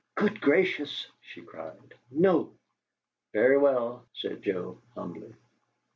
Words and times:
"Good 0.15 0.41
gracious!" 0.41 1.05
she 1.21 1.43
cried. 1.43 1.93
"NO!" 2.09 2.55
"Very 3.33 3.59
well," 3.59 4.07
said 4.15 4.41
Joe, 4.41 4.79
humbly. 4.95 5.35